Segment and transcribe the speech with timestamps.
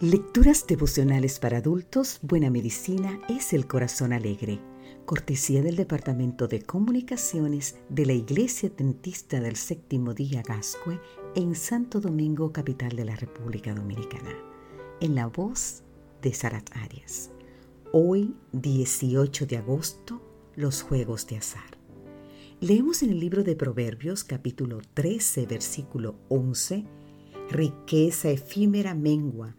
[0.00, 4.60] Lecturas devocionales para adultos, Buena Medicina es el Corazón Alegre,
[5.04, 11.00] cortesía del Departamento de Comunicaciones de la Iglesia Dentista del Séptimo Día Gascue
[11.34, 14.30] en Santo Domingo, capital de la República Dominicana,
[15.00, 15.82] en la voz
[16.22, 17.32] de Sarat Arias.
[17.92, 20.22] Hoy, 18 de agosto,
[20.54, 21.76] los Juegos de Azar.
[22.60, 26.84] Leemos en el libro de Proverbios capítulo 13, versículo 11,
[27.50, 29.56] riqueza efímera mengua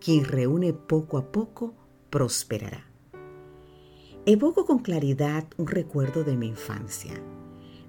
[0.00, 1.74] quien reúne poco a poco,
[2.10, 2.84] prosperará.
[4.26, 7.14] Evoco con claridad un recuerdo de mi infancia,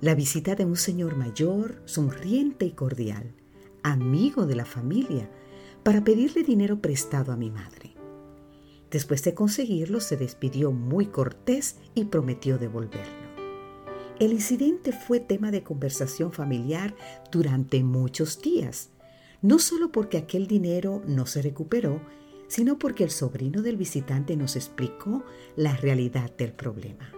[0.00, 3.34] la visita de un señor mayor, sonriente y cordial,
[3.82, 5.30] amigo de la familia,
[5.82, 7.94] para pedirle dinero prestado a mi madre.
[8.90, 13.26] Después de conseguirlo, se despidió muy cortés y prometió devolverlo.
[14.18, 16.94] El incidente fue tema de conversación familiar
[17.30, 18.90] durante muchos días,
[19.42, 22.00] no solo porque aquel dinero no se recuperó,
[22.48, 25.24] sino porque el sobrino del visitante nos explicó
[25.56, 27.12] la realidad del problema.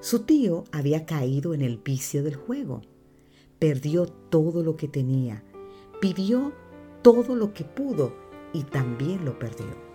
[0.00, 2.82] Su tío había caído en el vicio del juego,
[3.58, 5.42] perdió todo lo que tenía,
[6.00, 6.52] pidió
[7.02, 8.14] todo lo que pudo
[8.52, 9.86] y también lo perdió.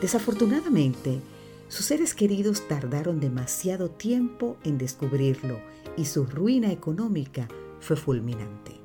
[0.00, 1.20] Desafortunadamente,
[1.68, 5.60] sus seres queridos tardaron demasiado tiempo en descubrirlo
[5.96, 7.48] y su ruina económica
[7.80, 8.79] fue fulminante.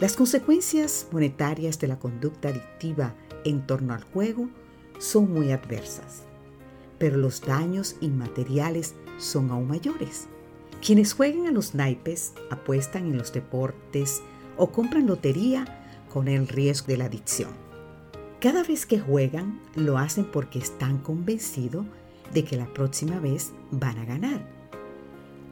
[0.00, 3.14] Las consecuencias monetarias de la conducta adictiva
[3.44, 4.48] en torno al juego
[4.98, 6.24] son muy adversas,
[6.98, 10.26] pero los daños inmateriales son aún mayores.
[10.84, 14.20] Quienes juegan a los naipes apuestan en los deportes
[14.56, 15.64] o compran lotería
[16.12, 17.50] con el riesgo de la adicción.
[18.40, 21.86] Cada vez que juegan lo hacen porque están convencidos
[22.32, 24.63] de que la próxima vez van a ganar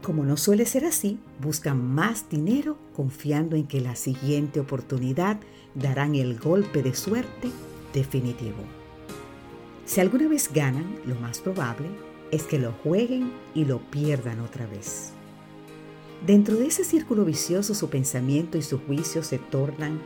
[0.03, 5.39] como no suele ser así, buscan más dinero confiando en que la siguiente oportunidad
[5.75, 7.48] darán el golpe de suerte
[7.95, 8.58] definitivo.
[9.86, 11.89] Si alguna vez ganan, lo más probable
[12.30, 15.12] es que lo jueguen y lo pierdan otra vez.
[16.27, 20.01] Dentro de ese círculo vicioso su pensamiento y su juicio se tornan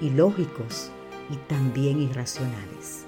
[0.00, 0.90] ilógicos
[1.30, 3.07] y también irracionales.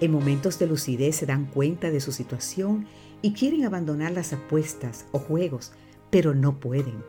[0.00, 2.86] En momentos de lucidez se dan cuenta de su situación
[3.20, 5.72] y quieren abandonar las apuestas o juegos,
[6.10, 7.02] pero no pueden.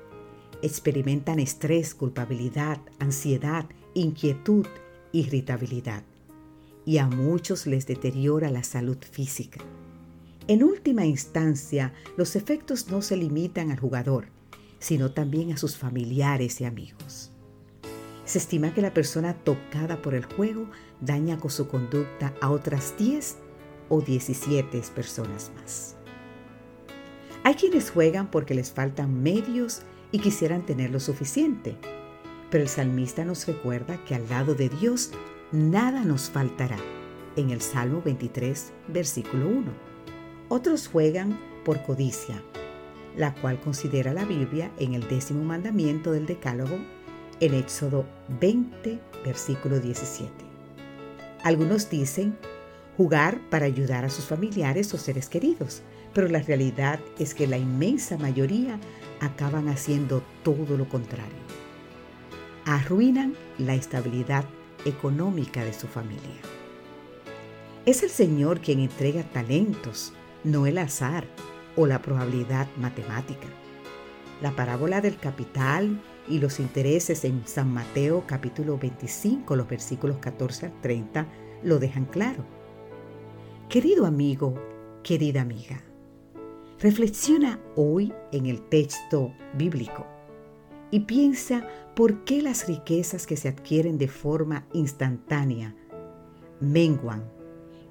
[0.63, 4.65] Experimentan estrés, culpabilidad, ansiedad, inquietud,
[5.11, 6.03] irritabilidad.
[6.83, 9.59] Y a muchos les deteriora la salud física.
[10.47, 14.29] En última instancia, los efectos no se limitan al jugador,
[14.79, 17.31] sino también a sus familiares y amigos.
[18.29, 20.67] Se estima que la persona tocada por el juego
[21.01, 23.37] daña con su conducta a otras 10
[23.89, 25.95] o 17 personas más.
[27.43, 29.81] Hay quienes juegan porque les faltan medios
[30.11, 31.75] y quisieran tener lo suficiente,
[32.51, 35.09] pero el salmista nos recuerda que al lado de Dios
[35.51, 36.77] nada nos faltará,
[37.35, 39.71] en el Salmo 23, versículo 1.
[40.49, 42.43] Otros juegan por codicia,
[43.17, 46.77] la cual considera la Biblia en el décimo mandamiento del Decálogo,
[47.39, 48.05] en Éxodo
[48.39, 50.31] 20, versículo 17.
[51.43, 52.37] Algunos dicen
[52.97, 55.83] jugar para ayudar a sus familiares o seres queridos,
[56.13, 58.79] pero la realidad es que la inmensa mayoría
[59.21, 61.33] acaban haciendo todo lo contrario.
[62.65, 64.45] Arruinan la estabilidad
[64.85, 66.41] económica de su familia.
[67.85, 70.13] Es el Señor quien entrega talentos,
[70.43, 71.25] no el azar
[71.75, 73.47] o la probabilidad matemática.
[74.41, 80.67] La parábola del capital y los intereses en San Mateo capítulo 25, los versículos 14
[80.67, 81.27] al 30,
[81.63, 82.45] lo dejan claro.
[83.67, 84.55] Querido amigo,
[85.03, 85.81] querida amiga,
[86.81, 90.07] Reflexiona hoy en el texto bíblico
[90.91, 95.75] y piensa por qué las riquezas que se adquieren de forma instantánea
[96.61, 97.29] menguan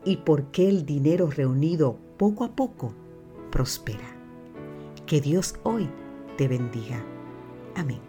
[0.07, 2.95] y por qué el dinero reunido poco a poco
[3.51, 4.17] prospera.
[5.05, 5.91] Que Dios hoy
[6.39, 7.05] te bendiga.
[7.75, 8.08] Amén.